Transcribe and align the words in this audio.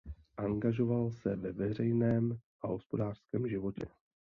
Angažoval 0.37 1.11
se 1.11 1.35
ve 1.35 1.51
veřejném 1.51 2.39
a 2.63 2.67
hospodářském 2.67 3.47
životě. 3.47 3.85